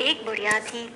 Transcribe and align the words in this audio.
एक 0.00 0.24
बुढ़िया 0.24 0.60
थी। 0.60 0.94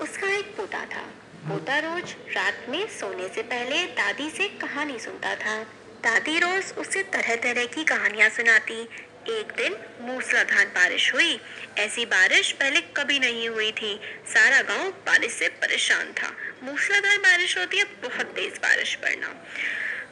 उसका 0.00 0.28
एक 0.28 0.56
पोता 0.56 0.84
था। 0.84 1.02
पोता 1.48 1.78
रोज 1.78 2.14
रात 2.36 2.66
में 2.68 2.88
सोने 2.88 3.28
से 3.34 3.42
पहले 3.42 3.84
दादी 3.84 4.30
से 4.30 4.48
कहानी 4.48 4.98
सुनता 4.98 5.34
था। 5.34 5.62
दादी 6.02 6.38
रोज 6.38 6.72
उसे 6.78 7.02
तरह 7.02 7.36
तरह 7.36 7.64
की 7.64 7.84
कहानियाँ 7.84 8.30
सुनाती। 8.30 8.82
एक 9.28 9.52
दिन 9.56 9.76
मूसलाधार 10.00 10.66
बारिश 10.66 11.14
हुई। 11.14 11.40
ऐसी 11.78 12.06
बारिश 12.06 12.52
पहले 12.52 12.80
कभी 12.80 13.18
नहीं 13.18 13.48
हुई 13.48 13.72
थी। 13.72 14.00
सारा 14.28 14.62
गाँव 14.62 14.90
बारिश 14.90 15.32
से 15.32 15.48
परेशान 15.48 16.12
था। 16.12 16.36
मूसलाधार 16.62 17.18
बारिश 17.18 17.58
होती 17.58 17.78
है, 17.78 17.84
बहुत 17.84 18.26
तेज 18.26 18.52
बारिश 18.52 18.94
पड़ना। 18.94 19.44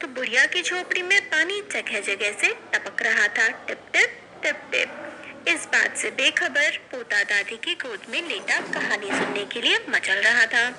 तो 0.01 0.07
बुढ़िया 0.07 0.45
की 0.45 0.61
झोपड़ी 0.61 1.01
में 1.01 1.21
पानी 1.21 1.61
जगह 1.71 1.99
जगह 1.99 2.31
से 2.31 2.53
टपक 2.73 3.01
रहा 3.01 3.27
था। 3.27 3.47
टिप 3.47 3.79
टिप 3.93 4.19
टिप 4.43 4.55
टिप 4.71 5.00
इस 5.47 5.65
बात 5.65 5.97
से 5.97 6.09
बेखबर 6.11 6.77
पोता 6.91 7.23
दादी 7.23 7.55
की 7.57 7.73
गोद 7.73 8.01
में 8.09 8.21
लेटा 8.27 8.59
कहानी 8.73 9.07
सुनने 9.07 9.45
के 9.45 9.61
लिए 9.61 9.79
मचल 9.89 10.21
रहा 10.21 10.45
था। 10.45 10.69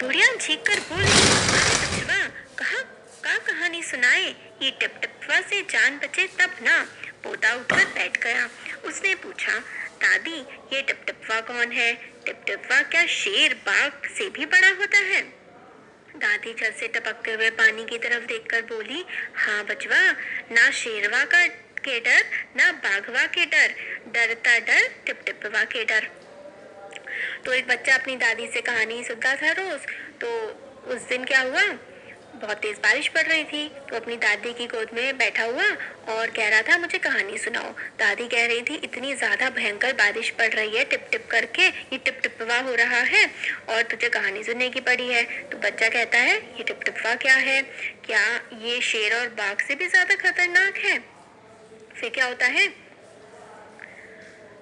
बुढ़िया 0.00 0.34
झीक 0.34 0.62
कर 0.66 0.80
बोली 0.88 1.20
कहा 2.58 2.80
का 3.24 3.36
कहानी 3.38 3.82
सुनाए? 3.82 4.24
ये 4.62 4.70
टिप 4.70 4.98
टिपवा 5.00 5.40
से 5.40 5.60
जान 5.62 5.98
बचे 5.98 6.26
तब 6.40 6.56
ना। 6.62 6.78
पोता 7.24 7.54
उठकर 7.54 7.84
बैठ 7.84 8.22
गया। 8.22 8.48
उसने 8.84 9.14
पूछा, 9.14 9.58
दादी, 10.02 10.38
ये 10.72 10.82
टिप 10.82 11.02
टिपवा 11.06 11.40
कौन 11.40 11.72
है? 11.72 11.92
टिप 12.26 12.42
टिपवा 12.46 12.82
क्या 12.82 13.06
शेर 13.06 13.54
बाघ 13.66 13.90
से 14.18 14.28
भी 14.30 14.46
बड़ा 14.46 14.68
होता 14.68 14.98
है? 14.98 15.22
दादी 16.16 16.54
छत 16.54 16.76
से 16.80 16.88
टपकते 16.88 17.32
हुए 17.32 17.50
पानी 17.50 17.84
की 17.84 17.98
तरफ़ 17.98 18.24
देखकर 18.24 18.62
बोली 18.62 19.04
हाँ 19.34 19.64
बचवा 19.64 20.00
ना 20.52 20.70
शेरवा 20.70 21.24
का 21.24 21.46
के 21.88 21.98
डर, 22.00 22.22
ना 22.56 22.70
बाघवा 22.84 23.26
के 23.28 23.44
डर, 23.46 23.74
डरता 24.14 24.58
डर 24.60 24.88
टिप 25.06 25.20
टिपवा 25.26 25.64
के 25.66 25.84
डर। 25.86 26.08
तो 27.44 27.52
एक 27.52 27.66
बच्चा 27.68 27.94
अपनी 27.94 28.16
दादी 28.18 28.46
से 28.54 28.60
कहानी 28.62 29.02
सुनता 29.04 29.34
था 29.36 29.52
रोज 29.54 29.86
तो 30.20 30.28
उस 30.94 31.08
दिन 31.08 31.24
क्या 31.24 31.40
हुआ? 31.42 31.62
बहुत 32.34 32.56
तेज 32.56 32.76
बारिश 32.78 33.06
पड़ 33.08 33.22
रही 33.22 33.44
थी 33.44 33.68
तो 33.88 33.96
अपनी 33.96 34.16
दादी 34.16 34.52
की 34.54 34.66
गोद 34.66 34.90
में 34.94 35.16
बैठा 35.18 35.44
हुआ 35.44 35.64
और 36.08 36.30
कह 36.30 36.48
रहा 36.48 36.62
था, 36.62 36.76
मुझे 36.78 36.98
कहानी 36.98 37.38
सुनाओ। 37.38 37.72
दादी 37.98 38.26
कह 38.28 38.46
रही 38.46 38.62
थी, 38.62 38.74
इतनी 38.84 39.14
ज़्यादा 39.14 39.48
भयंकर 39.50 39.92
बारिश 39.94 40.30
पड़ 40.38 40.48
रही 40.48 40.76
है 40.76 40.84
टिप 40.84 41.08
टिप 41.12 41.26
करके, 41.30 41.66
ये 41.66 41.98
टिप 41.98 42.20
टिपवा 42.22 42.58
हो 42.60 42.74
रहा 42.74 43.00
है 43.08 43.24
और 43.68 43.82
तुझे 43.84 44.08
कहानी 44.10 44.44
सुनने 44.44 44.68
की 44.70 44.80
पड़ी 44.82 45.08
है। 45.08 45.22
तो 45.50 45.58
बच्चा 45.58 45.88
कहता 45.88 46.18
है, 46.20 46.36
ये 46.36 46.64
टिप 46.64 46.82
टिपवा 46.84 47.14
क्या 47.16 47.34
है? 47.34 47.60
क्या 48.06 48.24
ये 48.62 48.80
शेर 48.82 49.20
और 49.20 49.28
बाघ 49.36 49.56
से 49.60 49.74
भी 49.74 49.86
ज़्यादा 49.88 50.14
खतरनाक 50.16 50.78
है? 50.78 50.98
फिर 52.00 52.10
क्या 52.10 52.26
होता 52.26 52.46
है? 52.46 52.66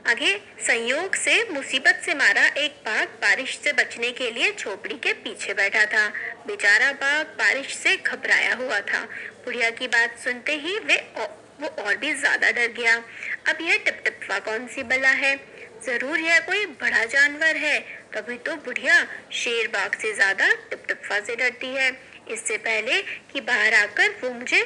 आगे, 0.09 0.37
संयोग 0.61 1.15
से 1.17 1.33
मुसीबत 1.51 2.01
से 2.05 2.15
मारा 2.15 2.45
एक 2.57 2.75
बाघ 2.85 3.07
बारिश 3.23 3.57
से 3.59 3.73
बचने 3.73 4.11
के 4.13 4.31
लिए 4.31 4.53
झोपड़ी 4.53 4.95
के 4.97 5.13
पीछे 5.15 5.55
बैठा 5.55 5.85
था। 5.87 6.07
बेचारा 6.47 6.93
बाघ 6.95 7.25
बारिश 7.39 7.75
से 7.77 7.97
घबराया 7.97 8.55
हुआ 8.55 8.79
था। 8.83 9.03
बुढ़िया 9.45 9.71
की 9.71 9.89
बात 9.89 10.19
सुनते 10.19 10.53
ही 10.57 10.79
वे 10.81 10.97
वो 11.61 11.67
और 11.83 11.97
भी 11.97 12.13
ज़्यादा 12.15 12.51
डर 12.51 12.73
गया। 12.73 12.95
अब 13.49 13.61
यह 13.61 13.77
टिपटिपवा 13.85 14.39
कौन 14.41 14.67
सी 14.69 14.83
बला 14.85 15.11
है? 15.17 15.37
ज़रूर 15.85 16.21
यह 16.21 16.39
कोई 16.41 16.65
बड़ा 16.81 17.05
जानवर 17.07 17.57
है। 17.57 17.79
तभी 18.15 18.37
तो 18.39 18.57
बुढ़िया 18.57 19.05
शेर 19.35 19.69
बाघ 19.69 19.91
से 19.95 20.13
ज़्यादा 20.15 20.53
टिपटिपवा 20.71 21.21
से 21.21 21.37
डरती 21.37 21.75
है। 21.75 21.91
इससे 22.31 22.57
पहले 22.59 23.03
कि 23.33 23.41
बाहर 23.43 23.75
आकर 23.75 24.19
वो 24.23 24.31
मुझे 24.33 24.63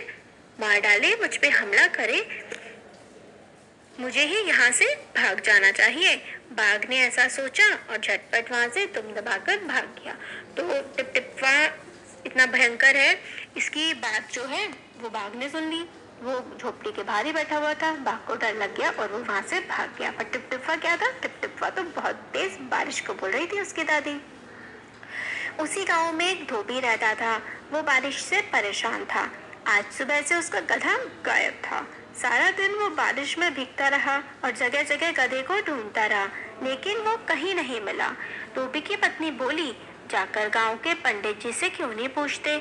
मार 0.61 0.81
डाले, 0.81 1.15
मुझ 1.17 1.37
पे 1.37 1.49
हमला 1.49 1.87
करे 1.89 2.21
मुझे 4.01 4.25
ही 4.25 4.37
यहाँ 4.49 4.71
से 4.71 4.95
भाग 5.17 5.41
जाना 5.41 5.71
चाहिए। 5.71 6.17
बाघ 6.53 6.89
ने 6.91 7.01
ऐसा 7.01 7.29
सोचा 7.29 7.65
और 7.91 7.97
झटपट 7.97 8.51
वहाँ 8.53 8.69
से 8.69 8.87
तुम 8.87 9.13
दबाकर 9.15 9.59
भाग 9.59 9.85
गया। 9.85 10.13
तो 10.57 10.83
टिप 10.97 11.11
टिप्पा 11.15 11.53
इतना 12.27 12.47
भयंकर 12.47 12.97
है, 12.97 13.21
इसकी 13.57 13.95
बात 13.95 14.33
जो 14.33 14.45
है, 14.45 14.67
वो 15.01 15.11
बाघ 15.11 15.35
ने 15.35 15.49
सुन 15.49 15.69
ली। 15.71 15.83
वो 16.23 16.59
झोपड़ी 16.61 16.93
के 16.93 17.03
बाहर 17.03 17.27
ही 17.27 17.33
बैठा 17.33 17.57
हुआ 17.57 17.75
था। 17.75 17.93
बाघ 17.93 18.19
को 18.29 18.35
डर 18.35 18.55
लग 18.55 18.77
गया 18.77 18.91
और 18.91 19.13
वो 19.13 19.19
वहाँ 19.19 19.43
से 19.43 19.61
भाग 19.61 19.95
गया। 19.99 20.11
पर 20.11 20.25
टिप 20.25 20.47
टिप्पा 20.51 20.77
क्या 20.77 20.97
था? 20.97 21.11
टिप 21.11 21.39
टिप्पा 21.41 21.71
तो 21.71 21.83
बहुत 21.83 22.17
तेज 22.33 22.59
बारिश 22.61 23.01
को 23.01 23.15
बोल 23.15 23.31
रही 23.31 23.47
थी 23.47 23.61
उसकी 23.61 23.85
दादी। 23.85 24.21
उसी 25.61 25.85
गाँव 25.85 26.13
में 26.13 26.31
एक 26.31 26.47
धोबी 26.49 26.81
रहता 26.81 27.15
था। 27.15 27.37
वो 27.73 27.83
बारिश 27.83 28.23
से 28.23 28.41
परेशान 28.41 29.05
था। 29.05 29.31
आज 29.67 29.85
सुबह 29.93 30.23
से 30.23 30.35
उसका 30.35 30.61
गधा 30.61 30.97
गायब 31.25 31.63
था। 31.65 31.87
सारा 32.15 32.51
दिन 32.51 32.75
वो 32.75 32.89
बारिश 32.91 33.39
में 33.39 33.53
भीगता 33.55 33.89
रहा 33.89 34.17
और 34.45 34.51
जगह 34.51 34.83
जगह 34.83 35.13
गधे 35.13 35.43
को 35.43 35.61
ढूंढता 35.61 36.05
रहा, 36.07 36.25
लेकिन 36.63 36.99
वो 36.99 37.17
कहीं 37.29 37.55
नहीं 37.55 37.81
मिला। 37.81 38.09
धोबी 38.55 38.81
की 38.81 38.97
पत्नी 38.97 39.31
बोली, 39.31 39.73
जाकर 40.11 40.49
गाँव 40.49 40.77
के 40.77 40.95
पंडित 40.95 41.41
जी 41.41 41.53
से 41.53 41.69
क्यों 41.69 41.89
नहीं 41.89 42.09
पूछते? 42.09 42.57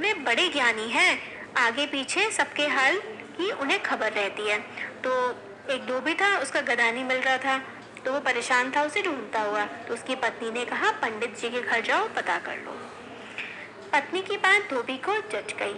वे 0.00 0.14
बड़े 0.14 0.48
ज्ञानी 0.48 0.88
हैं। 0.88 1.20
आगे 1.56 1.86
पीछे 1.86 2.30
सबके 2.30 2.66
हाल 2.66 2.98
की 3.38 3.50
उन्हें 3.52 3.82
खबर 3.82 4.12
रहती 4.12 4.48
है। 4.48 4.58
तो 5.04 5.30
एक 5.70 5.86
धोबी 5.86 6.14
था, 6.14 6.36
उसका 6.38 6.60
गधा 6.60 6.90
नहीं 6.90 7.04
मिल 7.04 7.18
रहा 7.18 7.38
था 7.38 7.58
तो 8.04 8.12
वो 8.12 8.20
परेशान 8.20 8.70
था, 8.70 8.82
उसे 8.82 9.02
ढूंढता 9.02 9.40
हुआ। 9.40 9.64
तो 9.64 9.94
उसकी 9.94 10.14
पत्नी 10.14 10.50
ने 10.50 10.64
कहा, 10.64 10.90
पंडित 10.92 11.38
जी 11.38 11.50
के 11.50 11.60
घर 11.60 11.80
जाओ, 11.80 12.08
पता 12.08 12.38
कर 12.38 12.56
लो। 12.56 12.72
पत्नी 13.92 14.22
की 14.22 14.36
बात 14.36 14.70
धोबी 14.70 14.96
को 14.98 15.16
जच 15.30 15.54
गई। 15.58 15.74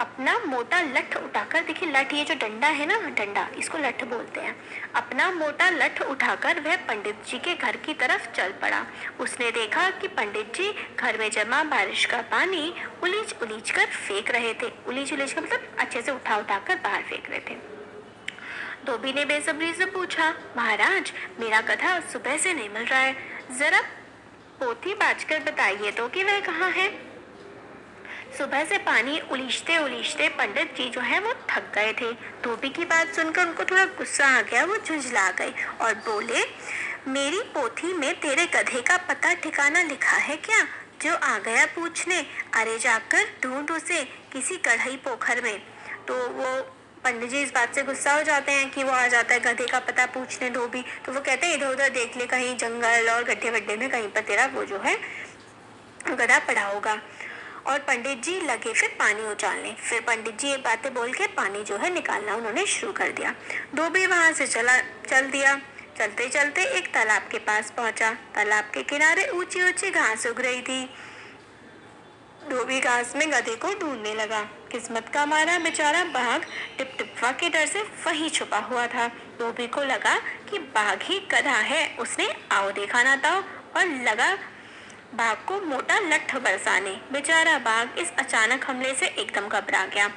अपना 0.00 0.38
मोटा 0.38 0.80
लठ 0.80 1.16
उठाकर, 1.16 1.64
देखिए 1.64 1.90
लठ 1.90 2.12
ये 2.14 2.24
जो 2.24 2.34
डंडा 2.34 2.68
है 2.68 2.86
ना, 2.86 2.98
डंडा, 3.10 3.46
इसको 3.58 3.78
लठ 3.78 4.04
बोलते 4.04 4.40
हैं। 4.40 4.54
अपना 4.94 5.30
मोटा 5.30 5.68
लठ 5.70 6.02
उठाकर 6.02 6.60
वह 6.60 6.76
पंडित 6.88 7.22
जी 7.28 7.38
के 7.38 7.54
घर 7.54 7.76
की 7.76 7.94
तरफ़ 7.94 8.28
चल 8.32 8.52
पड़ा। 8.62 8.84
उसने 9.20 9.50
देखा 9.50 9.88
कि 9.90 10.08
पंडित 10.08 10.54
जी 10.54 10.72
घर 10.98 11.18
में 11.18 11.30
जमा 11.30 11.62
बारिश 11.64 12.04
का 12.04 12.20
पानी 12.30 12.74
उलीच 13.02 13.34
उलीच 13.42 13.70
कर 13.70 13.86
फेंक 13.86 14.30
रहे 14.30 14.52
थे। 14.54 14.72
उलीच 14.86 15.12
उलीच 15.12 15.32
कर 15.32 15.42
मतलब 15.42 15.76
अच्छे 15.78 16.02
से 16.02 16.12
उठा 16.12 16.36
उठा 16.36 16.58
कर 16.58 16.76
बाहर 16.76 17.02
फेंक 17.02 17.30
रहे 17.30 17.40
थे। 17.40 17.58
धोबी 18.86 19.12
ने 19.12 19.24
बेसब्री 19.24 19.72
से 19.74 19.84
पूछा, 19.86 20.32
महाराज, 20.56 21.12
मेरा 21.40 21.60
गधा 21.60 21.98
सुबह 22.12 22.36
से 22.36 22.52
नहीं 22.52 22.68
मिल 22.70 22.84
रहा 22.84 23.00
है। 23.00 23.16
जरा 23.58 23.80
पोथी 24.60 24.94
बाज 24.94 25.24
कर 25.24 25.42
बताइए 25.42 25.90
तो 25.90 26.08
कि 26.08 26.24
वह 26.24 26.40
कहाँ 26.40 26.70
है? 26.70 26.88
सुबह 28.38 28.64
से 28.64 28.78
पानी 28.78 29.18
उलीचते 29.32 29.76
उलीचते 29.78 30.28
पंडित 30.28 30.74
जी 30.76 30.88
जो 30.90 31.00
है 31.00 31.20
वो 31.20 31.32
थक 31.50 31.72
गए 31.74 31.92
थे। 31.92 32.12
धोबी 32.44 32.68
की 32.68 32.84
बात 32.84 33.14
सुनकर 33.14 33.46
उनको 33.46 33.64
थोड़ा 33.64 33.84
गुस्सा 33.84 34.26
आ 34.26 34.40
गया, 34.40 34.64
वो 34.64 34.76
झुंझला 34.76 35.30
गए 35.30 35.52
और 35.80 35.94
बोले, 35.94 36.44
मेरी 37.08 37.40
पोथी 37.54 37.92
में 37.92 38.12
तेरे 38.20 38.46
गधे 38.46 38.80
का 38.80 38.96
पता 38.96 39.34
ठिकाना 39.34 39.82
लिखा 39.82 40.16
है 40.16 40.36
क्या? 40.36 40.62
जो 41.02 41.14
आ 41.14 41.38
गया 41.38 41.66
पूछने, 41.66 42.20
अरे 42.54 42.78
जाकर 42.78 43.26
ढूंढ 43.42 43.70
उसे 43.70 44.02
किसी 44.32 44.56
कढ़ाई 44.56 44.96
पोखर 44.96 45.42
में। 45.42 45.58
तो 46.08 46.14
वो 46.28 46.60
पंडित 47.04 47.30
जी 47.30 47.42
इस 47.42 47.52
बात 47.54 47.74
से 47.74 47.82
गुस्सा 47.82 48.12
हो 48.12 48.22
जाते 48.22 48.52
हैं 48.52 48.70
कि 48.70 48.84
वो 48.84 48.92
आ 48.92 49.06
जाता 49.06 49.34
है 49.34 49.40
गधे 49.40 49.66
का 49.66 49.80
पता 49.80 50.06
पूछने 50.06 50.50
धोबी। 50.50 50.84
तो 51.06 51.12
वो 51.12 51.20
कहते 51.20 51.46
हैं, 51.46 51.54
इधर, 51.54 51.66
उधर 51.66 51.88
देख 51.88 52.16
ले, 52.16 52.26
कहीं 52.26 52.56
जंगल 52.56 53.10
और 53.10 53.24
गड्ढे 53.24 53.50
वड्ढे 53.50 53.76
में 53.76 53.90
कहीं 53.90 54.08
पर 54.08 54.20
तेरा 54.20 54.46
वो 54.46 54.64
जो 54.64 54.78
है 54.78 54.98
गधा 56.08 56.38
पड़ा 56.38 56.64
होगा। 56.64 56.98
और 57.66 57.78
पंडित 57.78 58.22
जी 58.22 58.40
लगे 58.40 58.72
फिर 58.72 58.88
पानी 58.98 59.26
उछालने 59.28 59.72
फिर 59.80 60.00
पंडित 60.00 60.38
जी 60.40 60.48
ये 60.48 60.56
बातें 60.64 60.92
बोल 60.94 61.12
के 61.12 61.26
पानी 61.36 61.62
जो 61.62 61.76
है 61.76 61.92
निकालना 61.94 62.34
उन्होंने 62.34 62.66
शुरू 62.66 62.92
कर 62.92 63.12
दिया। 63.12 63.34
धोबी 63.74 64.06
वहाँ 64.06 64.32
से 64.32 64.46
चला, 64.46 64.76
चल 65.08 65.30
दिया। 65.30 65.54
चलते 65.98 66.28
चलते 66.28 66.64
एक 66.78 66.92
तालाब 66.94 67.28
के 67.30 67.38
पास 67.38 67.72
पहुँचा। 67.76 68.10
तालाब 68.34 68.64
के 68.64 68.82
किनारे 68.84 69.26
ऊँची 69.30 69.62
ऊँची 69.62 69.90
घास 69.90 70.26
उग 70.26 70.40
रही 70.40 70.62
थी। 70.62 70.84
धोबी 72.50 72.80
घास 72.80 73.14
में 73.16 73.30
गधे 73.32 73.54
को 73.56 73.72
ढूँढने 73.74 74.14
लगा। 74.14 74.42
किस्मत 74.72 75.08
का 75.14 75.24
मारा 75.26 75.58
बेचारा 75.58 76.02
बाघ 76.06 76.40
टिप 76.78 76.92
टिप्पा 76.98 77.30
के 77.32 77.48
डर 77.48 77.66
से 77.66 77.82
वही 78.06 78.28
छुपा 78.30 78.58
हुआ 78.60 78.86
था। 78.86 79.06
धोबी 79.38 79.66
को 79.66 79.82
लगा 79.84 80.16
कि 80.50 80.58
बाघ 80.74 80.98
ही 81.02 81.18
गधा 81.32 81.56
है। 81.70 81.86
उसने 81.96 82.28
आओ 82.52 82.70
देखा 82.72 83.02
ना 83.02 83.16
था 83.16 83.34
और 83.76 83.86
लगा 84.04 84.32
बाघ 85.14 85.36
को 85.46 85.60
मोटा 85.60 85.98
लठ 85.98 86.36
बरसाने। 86.36 86.90
बेचारा 87.12 87.58
बाघ 87.58 87.98
इस 87.98 88.12
अचानक 88.18 88.64
हमले 88.64 88.94
से 88.94 89.06
एकदम 89.06 89.48
घबरा 89.48 89.84
गया। 89.86 90.08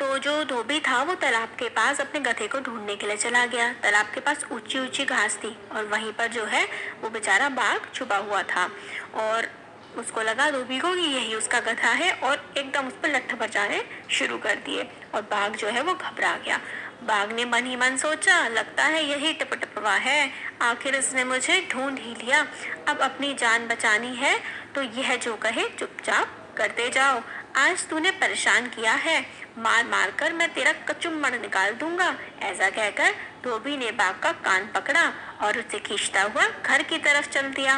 तो 0.00 0.18
जो 0.18 0.44
धोबी 0.44 0.80
था, 0.80 1.02
वो 1.02 1.14
तालाब 1.14 1.48
के 1.48 1.68
पास 1.68 2.00
अपने 2.00 2.20
गधे 2.20 2.48
को 2.48 2.60
ढूँढने 2.60 2.96
के 2.96 3.06
लिए 3.06 3.16
चला 3.16 3.46
गया। 3.46 3.72
तालाब 3.72 4.06
के 4.06 4.20
पास 4.20 4.44
ऊँची 4.52 4.78
ऊँची 4.78 5.04
घास 5.04 5.36
थी 5.36 5.56
और 5.72 5.84
वहीं 5.84 6.12
पर 6.12 6.26
जो 6.26 6.44
है, 6.44 6.68
वो 7.02 7.10
बेचारा 7.10 7.48
बाघ 7.48 7.78
छुपा 7.94 8.16
हुआ 8.16 8.42
था। 8.42 8.70
और 9.14 9.48
उसको 9.96 10.22
लगा 10.22 10.50
धोबी 10.50 10.78
को 10.78 10.94
कि 10.94 11.00
यही 11.00 11.34
उसका 11.34 11.60
गधा 11.60 11.88
है 11.88 12.12
और 12.12 12.52
एकदम 12.58 12.86
उस 12.86 12.92
पर 12.92 13.08
लठ 13.08 13.34
बचाने 13.34 13.84
शुरू 14.10 14.38
कर 14.38 14.54
दिए। 14.54 14.90
और 15.14 15.22
बाघ 15.22 15.50
जो 15.56 15.68
है 15.68 15.82
वो 15.82 15.94
घबरा 15.94 16.36
गया। 16.36 16.60
बाघ 17.02 17.32
ने 17.32 17.44
मन 17.44 17.66
ही 17.66 17.76
मन 17.76 17.96
सोचा, 17.96 18.46
लगता 18.48 18.84
है 18.84 19.04
यही 19.04 19.32
टपटपवा 19.32 19.94
है। 19.94 20.30
आखिर 20.62 20.98
उसने 20.98 21.24
मुझे 21.24 21.60
ढूंढ 21.72 21.98
ही 21.98 22.14
लिया। 22.14 22.46
अब 22.88 22.98
अपनी 23.00 23.34
जान 23.34 23.66
बचानी 23.68 24.14
है 24.16 24.38
तो 24.74 24.82
यह 24.82 25.14
जो 25.16 25.36
कहे, 25.36 25.68
चुपचाप 25.68 26.36
करते 26.56 26.88
जाओ। 26.88 27.20
आज 27.56 27.86
तूने 27.88 28.10
परेशान 28.10 28.66
किया 28.66 28.92
है। 28.94 29.20
मार 29.58 29.84
मार 29.84 30.10
कर 30.10 30.32
मैं 30.32 30.48
तेरा 30.54 30.72
कचुम्बड़ 30.88 31.32
निकाल 31.32 31.72
दूँगा। 31.74 32.14
ऐसा 32.40 32.68
कहकर 32.70 33.14
धोबी 33.44 33.76
ने 33.76 33.90
बाघ 33.92 34.14
का 34.14 34.32
कान 34.44 34.66
पकड़ा 34.74 35.02
और 35.42 35.58
उसे 35.58 35.78
खींचता 35.78 36.22
हुआ 36.22 36.46
घर 36.66 36.82
की 36.82 36.98
तरफ़ 36.98 37.28
चल 37.28 37.48
दिया। 37.50 37.76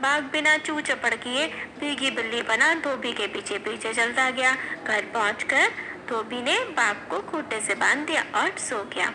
बाघ 0.00 0.22
बिना 0.22 0.56
चू 0.58 0.80
चपड़ 0.80 1.14
किए 1.14 1.46
भीगी 1.80 2.10
बिल्ली 2.10 2.42
बना 2.42 2.72
धोबी 2.74 3.12
के 3.12 3.26
पीछे 3.26 3.58
पीछे 3.58 3.92
चलता 3.94 4.28
गया। 4.30 4.56
घर 4.84 5.04
पहुंचकर 5.04 5.70
धोबी 6.12 6.40
ने 6.42 6.58
बाप 6.76 7.06
को 7.10 7.18
खूटे 7.20 7.60
से 7.60 7.74
बाँध 7.74 7.98
दिया 8.06 8.22
और 8.34 8.58
सो 8.58 8.82
गया। 8.84 9.06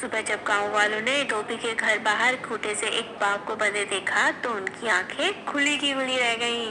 सुबह 0.00 0.20
जब 0.20 0.42
गाँव 0.46 0.72
वालों 0.72 1.00
ने 1.00 1.24
धोबी 1.24 1.56
के 1.56 1.72
घर 1.74 1.98
बाहर 1.98 2.36
खूटे 2.36 2.74
से 2.74 2.86
एक 2.98 3.10
बाप 3.20 3.46
को 3.46 3.56
बंधे 3.56 3.84
देखा 3.84 4.30
तो 4.42 4.50
उनकी 4.50 4.88
आँखें 4.88 5.44
खुली 5.44 5.76
की 5.76 5.92
खुली 5.94 6.18
रह 6.18 6.34
गई। 6.34 6.66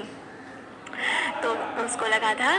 तो 1.43 1.53
उसको 1.83 2.05
लगा 2.05 2.33
था 2.33 2.53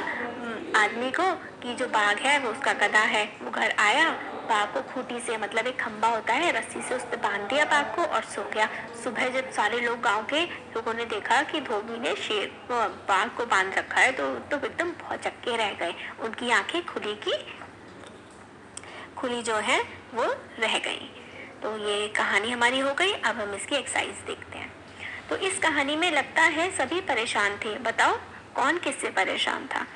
आदमी 0.80 1.10
को, 1.10 1.32
कि 1.32 1.74
जो 1.74 1.86
बाघ 1.86 2.16
है, 2.18 2.38
वो 2.38 2.50
उसका 2.50 2.72
गधा 2.72 3.02
है। 3.08 3.24
वो 3.42 3.50
घर 3.50 3.74
आया 3.78 4.08
बाघ 4.44 4.66
को 4.68 4.80
खूटी 4.84 5.18
से 5.20 5.36
मतलब 5.36 5.66
एक 5.66 5.78
खंबा 5.80 6.08
होता 6.08 6.32
है, 6.32 6.50
रस्सी 6.52 6.82
से 6.82 6.94
उस 6.94 7.02
पर 7.02 7.16
बाँध 7.18 7.48
दिया 7.48 7.64
बाघ 7.64 7.84
को 7.96 8.02
और 8.04 8.24
सो 8.24 8.42
गया। 8.50 8.68
सुबह 9.04 9.28
जब 9.30 9.50
सारे 9.52 9.80
लोग 9.80 10.00
गाँव 10.00 10.24
के 10.24 10.44
लोगों 10.44 10.94
ने 10.94 11.04
देखा 11.06 11.42
कि 11.42 11.60
धोबी 11.60 11.98
ने 12.00 12.14
शेर 12.18 12.52
बाघ 12.70 13.28
को 13.36 13.46
बाँध 13.46 13.74
रखा 13.78 14.00
है 14.00 14.12
तो 14.12 14.34
तो 14.50 14.56
एकदम 14.58 14.90
बहुत 15.00 15.22
चक्के 15.22 15.56
रह 15.56 15.72
गए। 15.72 15.94
उनकी 16.20 16.50
आँखें 16.50 16.84
खुली 16.86 17.14
की, 17.18 17.36
खुली 19.16 19.42
जो 19.42 19.56
है, 19.56 19.80
वो 20.14 20.24
रह 20.58 20.78
गई। 20.78 21.10
तो 21.62 21.76
ये 21.78 22.06
कहानी 22.08 22.50
हमारी 22.50 22.78
हो 22.78 22.94
गई, 22.94 23.12
अब 23.12 23.40
हम 23.40 23.54
इसकी 23.54 23.76
एक्सरसाइज 23.76 24.24
देखते 24.26 24.58
हैं। 24.58 24.72
तो 25.30 25.36
इस 25.38 25.58
कहानी 25.58 25.96
में 25.96 26.10
लगता 26.10 26.42
है 26.42 26.70
सभी 26.76 27.00
परेशान 27.00 27.56
थे। 27.56 27.78
बताओ, 27.80 28.18
कौन 28.54 28.78
किससे 28.78 29.10
परेशान 29.10 29.66
था? 29.66 29.86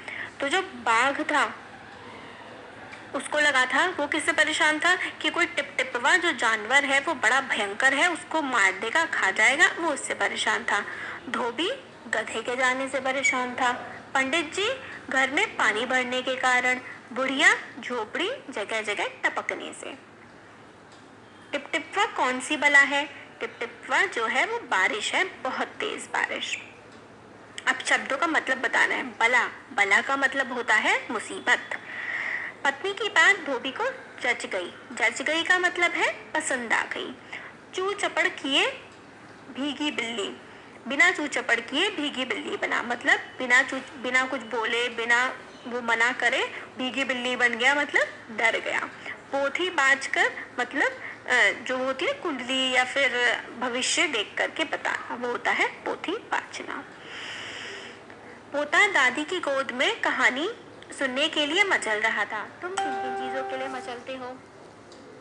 तो 0.41 0.49
जो 0.49 0.61
बाघ 0.85 1.21
था 1.23 1.45
उसको 3.15 3.39
लगा 3.39 3.67
था, 3.67 3.87
वो 3.89 4.07
किससे 4.07 4.33
परेशान 4.33 4.79
था 4.79 4.97
कि 4.97 5.31
कोई 5.31 5.47
टिप 5.47 5.75
टिपवा 5.77 6.17
जो 6.17 6.33
जानवर 6.33 6.85
है, 6.85 7.01
वो 7.01 7.15
बड़ा 7.15 7.41
भयंकर 7.41 7.95
है, 7.95 8.13
उसको 8.13 8.43
मार 8.43 8.73
देगा, 8.73 9.05
खा 9.05 9.31
जाएगा, 9.31 9.71
वो 9.79 9.89
उससे 9.89 10.15
परेशान 10.15 10.65
था। 10.65 10.85
धोबी 11.29 11.71
गधे 12.09 12.43
के 12.43 12.57
जाने 12.57 12.89
से 12.89 13.01
परेशान 13.01 13.55
था। 13.55 13.73
पंडित 14.15 14.55
जी 14.55 14.81
घर 15.11 15.31
में 15.31 15.57
पानी 15.57 15.87
भरने 15.87 16.23
के 16.23 16.37
कारण, 16.37 16.81
बुढ़िया 17.13 17.55
झोपड़ी 17.81 18.31
जगह 18.51 18.83
जगह 18.83 19.07
टपकने 19.25 19.73
से। 19.81 19.95
टिप 21.53 21.67
टिपवा 21.73 22.05
कौन 22.05 22.41
सी 22.41 22.57
बला 22.57 22.79
है? 22.79 23.05
टिप 23.41 23.57
टिपवा 23.61 24.05
जो 24.05 24.27
है, 24.27 24.47
वो 24.47 24.59
बारिश 24.59 25.15
है, 25.15 25.25
बहुत 25.25 25.69
तेज 25.69 26.09
बारिश। 26.13 26.59
अब 27.69 27.79
शब्दों 27.87 28.17
का 28.17 28.27
मतलब 28.27 28.59
बताना 28.59 28.95
है। 28.95 29.03
बला 29.03 29.47
बला 29.47 30.01
का 30.01 30.17
मतलब 30.17 30.53
होता 30.53 30.75
है 30.75 31.07
मुसीबत। 31.11 31.81
पत्नी 32.69 32.93
की 32.93 33.09
बात 33.09 33.37
धोबी 33.41 33.71
को 33.71 33.85
जच 34.23 34.45
गई। 34.47 34.71
जच 34.93 35.21
गई 35.23 35.43
का 35.43 35.59
मतलब 35.59 35.93
है 35.93 36.09
पसंद 36.33 36.73
आ 36.73 36.83
गई। 36.85 37.15
चू 37.75 37.93
चपड़ 37.93 38.27
किए, 38.31 38.67
भीगी 39.51 39.91
बिल्ली। 39.91 40.29
बिना 40.89 41.11
चू 41.11 41.27
चपड़ 41.27 41.59
किए, 41.61 41.89
भीगी 41.91 42.25
बिल्ली 42.25 42.57
बना। 42.57 42.83
मतलब 42.83 43.21
बिना 43.39 43.63
चू, 43.63 43.79
बिना 44.03 44.25
कुछ 44.27 44.41
बोले, 44.51 44.89
बिना 44.89 45.25
वो 45.67 45.81
मना 45.83 46.11
करे, 46.13 46.45
भीगी 46.79 47.05
बिल्ली 47.05 47.35
बन 47.37 47.57
गया 47.57 47.75
मतलब 47.75 48.37
डर 48.37 48.61
गया। 48.61 48.81
पोथी 49.33 49.71
बाज 49.71 50.07
कर 50.07 50.31
मतलब 50.61 51.65
जो 51.67 51.77
होती 51.77 52.07
है 52.07 52.13
कुंडली 52.13 52.71
या 52.71 52.85
फिर 52.85 53.19
भविष्य 53.61 54.07
देख 54.09 54.35
करके 54.39 54.65
बताना 54.67 55.15
वो 55.17 55.33
होता 55.33 55.51
है 55.53 55.69
पोथी 55.85 56.19
बाजना। 56.31 56.83
पोता 58.53 58.87
दादी 58.93 59.25
की 59.25 59.41
गोद 59.41 59.73
में 59.73 59.91
कहानी 60.01 60.51
सुनने 60.93 61.29
के 61.29 61.47
लिए 61.47 61.65
मचल 61.65 62.01
रहा 62.01 62.25
था। 62.25 62.45
तुम 62.45 62.71
किन 62.71 62.87
किन 62.87 63.15
चीज़ों 63.15 63.51
के 63.51 63.57
लिए 63.57 63.69
मचलते 63.69 64.13
हो? 64.13 64.27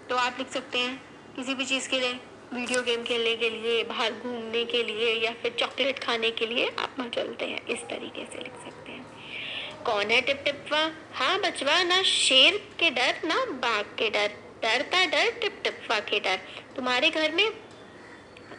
तो 0.09 0.15
आप 0.15 0.35
लिख 0.37 0.49
सकते 0.49 0.79
हैं, 0.79 1.01
किसी 1.35 1.53
भी 1.53 1.65
चीज़ 1.65 1.89
के 1.89 1.99
लिए। 1.99 2.13
वीडियो 2.53 2.81
गेम 2.81 3.03
खेलने 3.03 3.35
के 3.35 3.49
लिए, 3.49 3.83
बाहर 3.83 4.13
घूमने 4.13 4.65
के 4.65 4.83
लिए, 4.83 5.13
या 5.13 5.31
फिर 5.33 5.55
चॉकलेट 5.59 5.99
खाने 5.99 6.31
के 6.31 6.47
लिए 6.47 6.71
आप 6.79 6.95
मचलते 6.99 7.45
हैं। 7.45 7.65
इस 7.67 7.79
तरीके 7.79 8.25
से 8.25 8.37
लिख 8.37 8.53
सकते 8.53 8.91
हैं। 8.91 9.05
कौन 9.83 10.11
है 10.11 10.21
टिप 10.21 10.41
टिपवा? 10.45 10.91
हाँ 11.13 11.39
बचवा 11.39 11.83
ना 11.83 12.03
शेर 12.03 12.57
के 12.79 12.89
डर, 12.89 13.21
ना 13.25 13.45
बाघ 13.45 13.85
के 13.85 14.09
डर। 14.09 14.27
डरता 14.61 15.05
डर, 15.05 15.31
टिप 15.31 15.61
टिपवा 15.63 15.99
के 15.99 16.19
डर। 16.19 16.39
तुम्हारे 16.75 17.09
घर 17.09 17.31
में, 17.31 17.51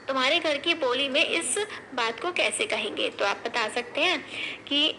तुम्हारे 0.08 0.38
घर 0.38 0.58
की 0.58 0.74
बोली 0.74 1.08
में 1.08 1.24
इस 1.24 1.58
बात 1.94 2.20
को 2.20 2.32
कैसे 2.32 2.66
कहेंगे? 2.66 3.10
तो 3.10 3.24
आप 3.24 3.42
बता 3.46 3.68
सकते 3.68 4.00
हैं 4.00 4.26
कि 4.64 4.94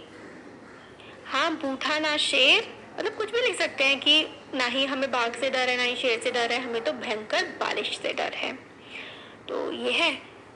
हाँ 1.29 1.51
बूढ़ा 1.53 1.97
ना 1.99 2.15
शेर। 2.17 2.67
मतलब 2.99 3.15
कुछ 3.15 3.31
भी 3.31 3.41
लिख 3.41 3.57
सकते 3.57 3.83
हैं 3.83 3.99
कि 3.99 4.21
ना 4.53 4.65
ही 4.65 4.85
हमें 4.85 5.09
बाघ 5.11 5.31
से 5.35 5.49
डर 5.49 5.69
है 5.69 5.75
ना 5.77 5.83
ही 5.83 5.95
शेर 5.95 6.19
से 6.19 6.31
डर 6.31 6.51
है 6.51 6.59
हमें 6.61 6.83
तो 6.83 6.91
भयंकर 6.93 7.45
बारिश 7.59 7.97
से 7.97 8.13
डर 8.13 8.33
है। 8.33 8.51
तो 9.49 9.71
ये 9.71 9.91
है 9.91 10.11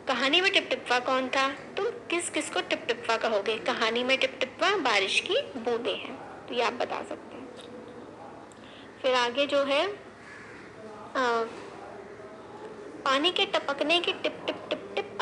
कहानी 0.08 0.42
में 0.42 0.52
टिप 0.52 0.68
टिप्पा 0.70 1.00
कौन 1.00 1.28
था? 1.28 1.48
तुम 1.78 1.86
किस 2.10 2.30
किस 2.30 2.50
को 2.50 2.62
टिप 2.62 2.86
टिप्पा 2.88 3.18
कहोगे? 3.18 3.58
कहानी 3.60 4.04
में 4.04 4.18
टिप 4.18 4.38
टिप्पा 4.40 4.76
बारिश 4.80 5.20
की 5.20 5.42
बूंदे 5.58 5.92
हैं। 5.92 6.16
तो 6.48 6.56
ये 6.56 6.62
आप 6.62 6.74
बता 6.74 7.04
सकते 7.04 7.36
हैं। 7.36 7.48
फिर 9.02 9.16
आगे 9.16 9.46
जो 9.46 9.64
है 9.64 9.86
आ, 11.16 11.44
पानी 13.06 13.32
के 13.32 13.46
टपकने 13.46 14.00
की 14.00 14.14
टिप 14.14 14.44
टिप 14.48 14.53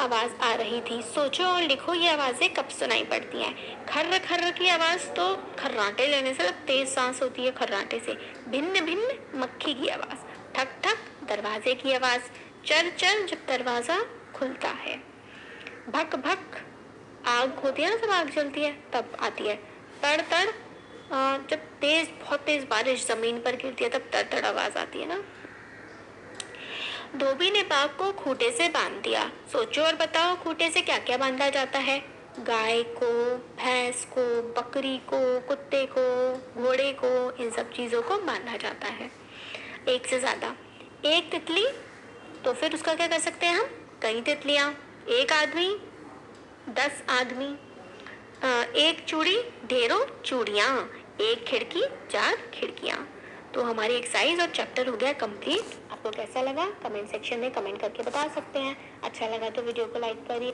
आवाज़ 0.02 0.32
आ 0.44 0.54
रही 0.56 0.80
थी। 0.82 1.02
सोचो 1.06 1.44
और 1.46 1.62
लिखो, 1.64 1.94
ये 1.94 2.10
आवाज़ें 2.10 2.54
कब 2.54 2.70
सुनाई 2.70 3.04
पड़ती 3.06 3.42
हैं? 3.42 3.86
खर्र 3.88 4.18
खर्र 4.20 4.52
की 4.52 4.70
आवाज़ 4.70 5.08
तो 5.16 5.36
खर्राटे 5.60 6.08
लेने 6.08 6.34
से 6.34 6.50
तेज 6.68 6.88
सांस 6.90 7.22
होती 7.24 7.46
है 7.46 7.52
खर्राटे 7.54 8.00
से। 8.00 8.14
भिन्न 8.50 8.86
भिन्न 8.86 9.40
मक्खी 9.42 9.74
की 9.74 9.88
आवाज़, 9.90 10.26
ठक 10.56 10.80
ठक 10.84 11.28
दरवाजे 11.30 11.74
की 11.76 11.94
आवाज़ 11.94 12.22
चर 12.66 12.90
चर 12.98 13.26
जब 13.28 13.46
दरवाज़ा 13.48 14.00
खुलता 14.36 14.70
है। 14.80 14.96
भक 15.90 16.16
भक, 16.18 16.58
आग 17.28 17.60
होती 17.64 17.82
है 17.82 17.90
ना 17.90 17.96
जब 17.98 18.12
आग 18.12 18.30
जलती 18.30 18.62
है, 18.62 18.72
तब 18.94 19.18
आती 19.22 19.48
है। 19.48 19.56
तड़ 20.04 20.22
तड़ 20.24 20.50
जब 21.50 21.60
तेज, 21.82 22.10
बहुत 22.22 22.40
तेज 22.40 22.64
बारिश 22.70 23.06
ज़मीन 23.08 23.40
पर 23.42 23.56
गिरती 23.56 23.84
है, 23.84 23.90
तब 23.90 24.10
तड़ 24.14 24.22
तड़ 24.30 24.46
आवाज़ 24.46 24.78
आती 24.78 25.00
है 25.00 25.08
ना। 25.08 25.22
धोबी 27.16 27.50
ने 27.52 27.62
बाघ 27.64 27.90
को 27.90 28.12
खूटे 28.14 28.50
से 28.52 28.68
बाँध 28.70 28.94
दिया। 29.04 29.24
सोचो 29.52 29.82
और 29.82 29.96
बताओ, 29.96 30.36
खूटे 30.36 30.70
से 30.72 30.82
क्या 30.82 30.98
क्या 30.98 31.18
बांधा 31.18 31.50
जाता 31.50 31.80
है? 31.80 31.98
गाय 32.40 32.84
को, 32.98 33.12
भैंस 33.56 34.06
को, 34.06 34.24
बकरी 34.52 34.98
को, 35.10 35.40
कुत्ते 35.40 35.86
को, 35.86 36.04
घोड़े 36.62 36.92
को, 36.94 37.10
इन 37.44 37.52
सब 37.52 37.72
चीज़ों 37.72 38.02
को 38.02 38.18
बांधा 38.18 38.58
जाता 38.58 38.88
है। 38.90 39.10
एक 39.90 40.08
से 40.08 40.20
ज़्यादा। 40.20 40.56
एक 41.06 41.30
तितली 41.32 41.68
तो 42.46 42.54
फिर 42.54 42.74
उसका 42.74 42.94
क्या 42.96 43.08
कर 43.08 43.20
सकते 43.20 43.46
हैं 43.46 43.60
हम? 43.60 43.66
कई 44.02 44.22
तितलियाँ। 44.22 44.70
एक 45.10 45.34
आदमी, 45.34 45.70
दस 46.70 47.04
आदमी। 47.10 47.54
एक 48.82 49.06
चूड़ी, 49.08 49.38
ढेरों 49.66 50.04
चूड़ियाँ। 50.26 50.70
एक 51.22 51.44
खिड़की, 51.46 51.84
चार 52.12 52.36
खिड़कियाँ। 52.54 53.08
तो 53.54 53.64
हमारी 53.64 53.94
एक्सरसाइज 53.94 54.40
और 54.40 54.50
चैप्टर 54.50 54.88
हो 54.88 54.98
गया 54.98 55.12
कंप्लीट 55.14 55.92
आपको 55.92 56.10
कैसा 56.10 56.42
लगा? 56.42 56.66
कमेंट 56.84 57.10
सेक्शन 57.10 57.40
में 57.40 57.52
कमेंट 57.52 57.80
करके 57.82 58.04
बता 58.04 58.28
सकते 58.28 58.60
हैं। 58.60 58.76
अच्छा 59.04 59.28
लगा 59.28 59.50
तो 59.50 59.62
वीडियो 59.62 59.86
को 59.86 60.00
लाइक 60.00 60.26
करिए। 60.28 60.54